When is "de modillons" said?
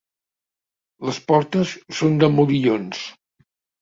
2.25-3.05